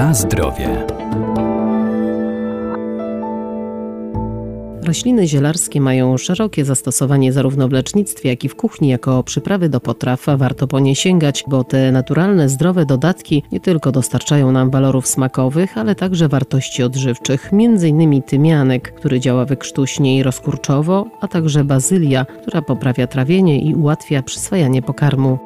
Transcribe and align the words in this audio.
Na 0.00 0.14
zdrowie. 0.14 0.86
Rośliny 4.86 5.28
zielarskie 5.28 5.80
mają 5.80 6.16
szerokie 6.16 6.64
zastosowanie 6.64 7.32
zarówno 7.32 7.68
w 7.68 7.72
lecznictwie, 7.72 8.28
jak 8.28 8.44
i 8.44 8.48
w 8.48 8.56
kuchni 8.56 8.88
jako 8.88 9.22
przyprawy 9.22 9.68
do 9.68 9.80
potraw. 9.80 10.26
Warto 10.36 10.66
po 10.66 10.80
nie 10.80 10.96
sięgać, 10.96 11.44
bo 11.48 11.64
te 11.64 11.92
naturalne, 11.92 12.48
zdrowe 12.48 12.86
dodatki 12.86 13.42
nie 13.52 13.60
tylko 13.60 13.92
dostarczają 13.92 14.52
nam 14.52 14.70
walorów 14.70 15.06
smakowych, 15.06 15.78
ale 15.78 15.94
także 15.94 16.28
wartości 16.28 16.82
odżywczych. 16.82 17.50
Innymi 17.82 18.22
tymianek, 18.22 18.92
który 18.92 19.20
działa 19.20 19.44
wykrztuśnie 19.44 20.18
i 20.18 20.22
rozkurczowo, 20.22 21.06
a 21.20 21.28
także 21.28 21.64
bazylia, 21.64 22.24
która 22.24 22.62
poprawia 22.62 23.06
trawienie 23.06 23.60
i 23.60 23.74
ułatwia 23.74 24.22
przyswajanie 24.22 24.82
pokarmu. 24.82 25.38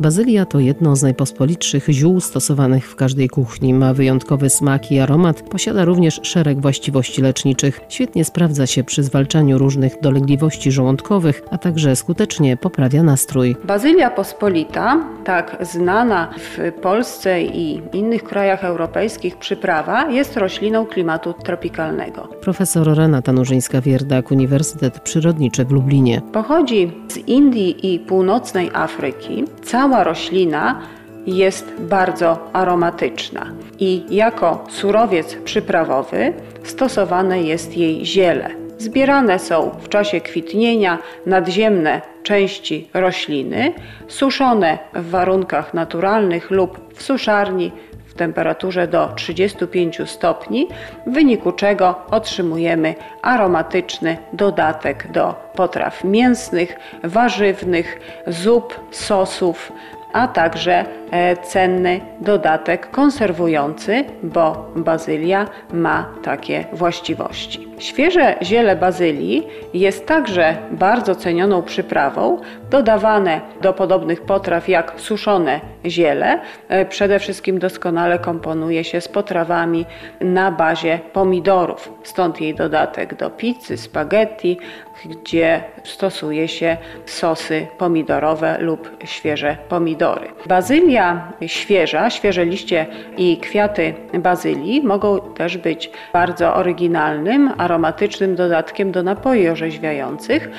Bazylia 0.00 0.46
to 0.46 0.60
jedno 0.60 0.96
z 0.96 1.02
najpospolitszych 1.02 1.86
ziół 1.88 2.20
stosowanych 2.20 2.90
w 2.90 2.96
każdej 2.96 3.28
kuchni. 3.28 3.74
Ma 3.74 3.94
wyjątkowy 3.94 4.50
smak 4.50 4.92
i 4.92 4.98
aromat, 4.98 5.42
posiada 5.42 5.84
również 5.84 6.20
szereg 6.22 6.60
właściwości 6.60 7.22
leczniczych. 7.22 7.80
Świetnie 7.88 8.24
sprawdza 8.24 8.66
się 8.66 8.84
przy 8.84 9.02
zwalczaniu 9.02 9.58
różnych 9.58 10.00
dolegliwości 10.00 10.72
żołądkowych, 10.72 11.42
a 11.50 11.58
także 11.58 11.96
skutecznie 11.96 12.56
poprawia 12.56 13.02
nastrój. 13.02 13.56
Bazylia 13.64 14.10
pospolita, 14.10 15.04
tak 15.24 15.56
znana 15.60 16.34
w 16.36 16.72
Polsce 16.82 17.42
i 17.42 17.82
innych 17.92 18.24
krajach 18.24 18.64
europejskich 18.64 19.36
przyprawa, 19.36 20.10
jest 20.10 20.36
rośliną 20.36 20.86
klimatu 20.86 21.34
tropikalnego. 21.44 22.28
Profesor 22.40 22.96
Renata 22.96 23.32
Nurzyńska-Wierdak, 23.32 24.32
Uniwersytet 24.32 25.00
Przyrodniczy 25.00 25.64
w 25.64 25.70
Lublinie. 25.70 26.22
Pochodzi 26.32 26.92
z 27.08 27.16
Indii 27.16 27.94
i 27.94 27.98
północnej 27.98 28.70
Afryki. 28.74 29.44
Cała 29.88 30.04
roślina 30.04 30.80
jest 31.26 31.72
bardzo 31.80 32.38
aromatyczna 32.52 33.46
i 33.78 34.04
jako 34.10 34.64
surowiec 34.70 35.34
przyprawowy 35.34 36.32
stosowane 36.62 37.42
jest 37.42 37.76
jej 37.76 38.06
ziele. 38.06 38.50
Zbierane 38.78 39.38
są 39.38 39.70
w 39.80 39.88
czasie 39.88 40.20
kwitnienia 40.20 40.98
nadziemne 41.26 42.00
części 42.22 42.88
rośliny, 42.94 43.72
suszone 44.08 44.78
w 44.94 45.10
warunkach 45.10 45.74
naturalnych 45.74 46.50
lub 46.50 46.94
w 46.94 47.02
suszarni 47.02 47.72
temperaturze 48.18 48.88
do 48.88 49.08
35 49.16 50.00
stopni, 50.06 50.68
w 51.06 51.10
wyniku 51.12 51.52
czego 51.52 51.94
otrzymujemy 52.10 52.94
aromatyczny 53.22 54.16
dodatek 54.32 55.12
do 55.12 55.34
potraw 55.54 56.04
mięsnych, 56.04 56.76
warzywnych, 57.04 58.00
zup, 58.26 58.80
sosów, 58.90 59.72
a 60.12 60.28
także 60.28 60.84
e, 61.10 61.36
cenny 61.36 62.00
dodatek 62.20 62.90
konserwujący, 62.90 64.04
bo 64.22 64.72
bazylia 64.76 65.46
ma 65.72 66.06
takie 66.22 66.64
właściwości. 66.72 67.68
Świeże 67.78 68.36
ziele 68.42 68.76
bazylii 68.76 69.46
jest 69.74 70.06
także 70.06 70.56
bardzo 70.70 71.14
cenioną 71.14 71.62
przyprawą, 71.62 72.40
dodawane 72.70 73.40
do 73.62 73.72
podobnych 73.72 74.22
potraw 74.22 74.68
jak 74.68 74.92
suszone 74.96 75.60
ziele. 75.86 76.40
E, 76.68 76.86
przede 76.86 77.18
wszystkim 77.18 77.58
doskonale 77.58 78.18
komponuje 78.18 78.84
się 78.84 79.00
z 79.00 79.08
potrawami 79.08 79.86
na 80.20 80.52
bazie 80.52 81.00
pomidorów, 81.12 81.92
stąd 82.02 82.40
jej 82.40 82.54
dodatek 82.54 83.14
do 83.14 83.30
pizzy, 83.30 83.76
spaghetti, 83.76 84.58
gdzie 85.04 85.62
stosuje 85.84 86.48
się 86.48 86.76
sosy 87.06 87.66
pomidorowe 87.78 88.56
lub 88.60 88.90
świeże 89.04 89.56
pomidory. 89.68 89.97
Bazylia 90.46 91.32
świeża, 91.46 92.10
świeże 92.10 92.44
liście 92.44 92.86
i 93.16 93.36
kwiaty 93.36 93.94
bazylii 94.18 94.82
mogą 94.82 95.20
też 95.20 95.58
być 95.58 95.90
bardzo 96.12 96.54
oryginalnym, 96.54 97.50
aromatycznym 97.58 98.34
dodatkiem 98.34 98.92
do 98.92 99.02
napoi 99.02 99.48
orzeźwiających, 99.48 100.50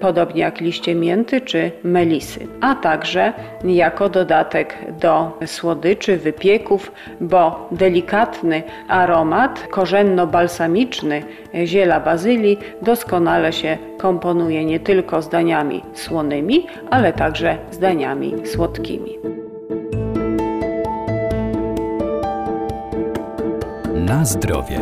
podobnie 0.00 0.40
jak 0.40 0.60
liście 0.60 0.94
mięty 0.94 1.40
czy 1.40 1.70
melisy, 1.84 2.46
a 2.60 2.74
także 2.74 3.32
jako 3.64 4.08
dodatek 4.08 4.76
do 5.00 5.38
słodyczy, 5.46 6.16
wypieków, 6.16 6.92
bo 7.20 7.68
delikatny 7.72 8.62
aromat 8.88 9.66
korzenno-balsamiczny 9.70 11.22
ziela 11.64 12.00
bazylii 12.00 12.58
doskonale 12.82 13.52
się 13.52 13.78
komponuje 13.98 14.64
nie 14.64 14.80
tylko 14.80 15.22
z 15.22 15.28
daniami 15.28 15.82
słonymi, 15.94 16.66
ale 16.90 17.12
także 17.12 17.58
z 17.70 17.78
daniami 17.78 18.34
słodkimi. 18.46 19.18
Na 23.94 24.24
zdrowie. 24.24 24.80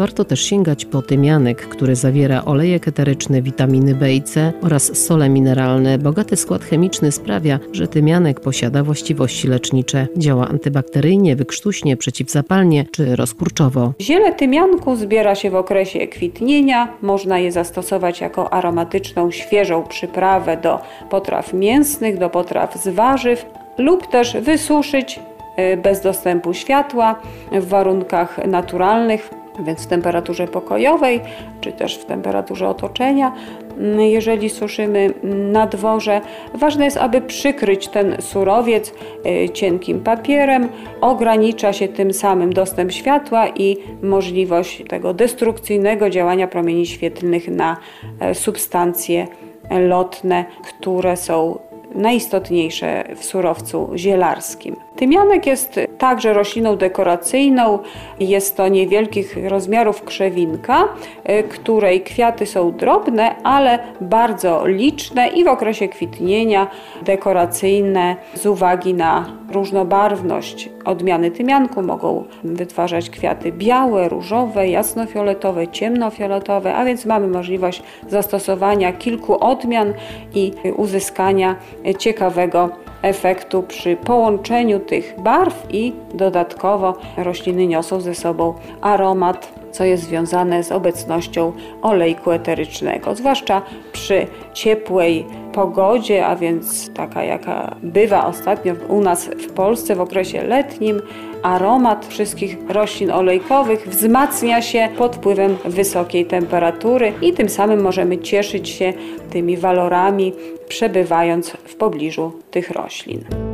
Warto 0.00 0.24
też 0.24 0.40
sięgać 0.40 0.84
po 0.84 1.02
tymianek, 1.02 1.68
który 1.68 1.96
zawiera 1.96 2.44
olejek 2.44 2.88
eteryczny, 2.88 3.42
witaminy 3.42 3.94
B 3.94 4.12
i 4.12 4.22
C 4.22 4.52
oraz 4.62 4.96
sole 5.06 5.28
mineralne. 5.28 5.98
Bogaty 5.98 6.36
skład 6.36 6.64
chemiczny 6.64 7.12
sprawia, 7.12 7.58
że 7.72 7.88
tymianek 7.88 8.40
posiada 8.40 8.82
właściwości 8.82 9.48
lecznicze. 9.48 10.06
Działa 10.16 10.48
antybakteryjnie, 10.48 11.36
wykrztuśnie, 11.36 11.96
przeciwzapalnie 11.96 12.84
czy 12.92 13.16
rozkurczowo. 13.16 13.92
Ziele 14.00 14.32
tymianku 14.32 14.96
zbiera 14.96 15.34
się 15.34 15.50
w 15.50 15.54
okresie 15.54 16.06
kwitnienia. 16.06 16.88
Można 17.02 17.38
je 17.38 17.52
zastosować 17.52 18.20
jako 18.20 18.52
aromatyczną, 18.52 19.30
świeżą 19.30 19.82
przyprawę 19.82 20.56
do 20.56 20.78
potraw 21.10 21.52
mięsnych, 21.52 22.18
do 22.18 22.30
potraw 22.30 22.82
z 22.82 22.88
warzyw 22.88 23.46
lub 23.78 24.06
też 24.06 24.36
wysuszyć 24.36 25.20
y, 25.58 25.76
bez 25.76 26.00
dostępu 26.00 26.54
światła 26.54 27.20
w 27.52 27.68
warunkach 27.68 28.46
naturalnych 28.46 29.39
więc 29.64 29.82
w 29.84 29.86
temperaturze 29.86 30.48
pokojowej, 30.48 31.20
czy 31.60 31.72
też 31.72 31.98
w 31.98 32.04
temperaturze 32.04 32.68
otoczenia, 32.68 33.32
mm, 33.78 34.00
jeżeli 34.00 34.50
suszymy 34.50 35.14
na 35.52 35.66
dworze. 35.66 36.20
Ważne 36.54 36.84
jest, 36.84 36.96
aby 36.96 37.20
przykryć 37.20 37.88
ten 37.88 38.16
surowiec 38.20 38.92
y, 39.26 39.48
cienkim 39.48 40.00
papierem. 40.00 40.68
Ogranicza 41.00 41.72
się 41.72 41.88
tym 41.88 42.12
samym 42.12 42.52
dostęp 42.52 42.92
światła 42.92 43.48
i 43.48 43.76
możliwość 44.02 44.84
tego 44.88 45.14
destrukcyjnego 45.14 46.10
działania 46.10 46.48
promieni 46.48 46.86
świetlnych 46.86 47.48
na 47.48 47.76
e, 48.20 48.34
substancje 48.34 49.26
lotne, 49.70 50.44
które 50.62 51.16
są 51.16 51.58
najistotniejsze 51.94 53.04
w 53.16 53.24
surowcu 53.24 53.90
zielarskim. 53.96 54.76
Tymianek 55.00 55.46
jest 55.46 55.80
także 55.98 56.32
rośliną 56.32 56.76
dekoracyjną. 56.76 57.78
Jest 58.20 58.56
to 58.56 58.68
niewielkich 58.68 59.36
rozmiarów 59.48 60.04
krzewinka, 60.04 60.84
y, 61.30 61.42
której 61.42 62.00
kwiaty 62.00 62.46
są 62.46 62.72
drobne, 62.72 63.42
ale 63.42 63.78
bardzo 64.00 64.66
liczne 64.66 65.28
i 65.28 65.44
w 65.44 65.48
okresie 65.48 65.88
kwitnienia 65.88 66.66
dekoracyjne 67.02 68.16
z 68.34 68.46
uwagi 68.46 68.94
na 68.94 69.26
różnobarwność 69.50 70.68
odmiany 70.84 71.30
tymianku 71.30 71.82
mogą 71.82 72.24
wytwarzać 72.44 73.10
kwiaty 73.10 73.52
białe, 73.52 74.08
różowe, 74.08 74.68
jasnofioletowe, 74.68 75.68
ciemnofioletowe, 75.68 76.74
a 76.74 76.84
więc 76.84 77.06
mamy 77.06 77.28
możliwość 77.28 77.82
zastosowania 78.08 78.92
kilku 78.92 79.44
odmian 79.44 79.94
i 80.34 80.52
uzyskania 80.76 81.56
ciekawego 81.98 82.70
efektu 83.02 83.62
przy 83.62 83.96
połączeniu 83.96 84.80
tych 84.80 85.14
barw 85.18 85.66
i 85.70 85.92
dodatkowo 86.14 86.94
rośliny 87.16 87.66
niosą 87.66 88.00
ze 88.00 88.14
sobą 88.14 88.54
aromat 88.80 89.60
co 89.72 89.84
jest 89.84 90.02
związane 90.02 90.64
z 90.64 90.72
obecnością 90.72 91.52
olejku 91.82 92.30
eterycznego, 92.30 93.14
zwłaszcza 93.14 93.62
przy 93.92 94.26
ciepłej 94.54 95.26
pogodzie, 95.52 96.26
a 96.26 96.36
więc 96.36 96.92
taka 96.94 97.24
jaka 97.24 97.76
bywa 97.82 98.26
ostatnio 98.26 98.74
u 98.88 99.00
nas 99.00 99.24
w 99.26 99.52
Polsce 99.52 99.94
w 99.94 100.00
okresie 100.00 100.42
letnim, 100.42 101.02
aromat 101.42 102.06
wszystkich 102.06 102.56
roślin 102.68 103.10
olejkowych 103.10 103.88
wzmacnia 103.88 104.62
się 104.62 104.88
pod 104.98 105.16
wpływem 105.16 105.56
wysokiej 105.64 106.26
temperatury 106.26 107.12
i 107.22 107.32
tym 107.32 107.48
samym 107.48 107.80
możemy 107.80 108.18
cieszyć 108.18 108.68
się 108.68 108.92
tymi 109.30 109.56
walorami 109.56 110.32
przebywając 110.68 111.50
w 111.50 111.74
pobliżu 111.74 112.32
tych 112.50 112.70
roślin. 112.70 113.49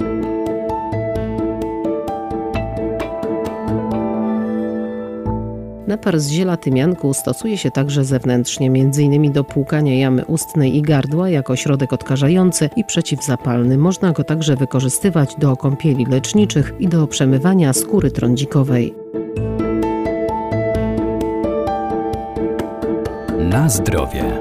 Napar 5.87 6.21
z 6.21 6.29
ziela 6.29 6.56
tymianku 6.56 7.15
stosuje 7.15 7.59
się 7.59 7.71
także 7.71 8.05
zewnętrznie, 8.05 8.67
m.in. 8.67 9.33
do 9.33 9.44
płukania 9.44 9.94
jamy 9.94 10.25
ustnej 10.25 10.77
i 10.77 10.83
gardła 10.83 11.31
jako 11.31 11.56
środek 11.56 11.93
odkażający 11.93 12.71
i 12.77 12.85
przeciwzapalny. 12.85 13.79
Można 13.79 14.12
go 14.12 14.25
także 14.25 14.56
wykorzystywać 14.56 15.35
do 15.38 15.56
kąpieli 15.56 16.06
leczniczych 16.06 16.73
i 16.79 16.88
do 16.88 17.06
przemywania 17.06 17.73
skóry 17.73 18.11
trądzikowej. 18.11 18.94
Na 23.38 23.69
zdrowie. 23.69 24.41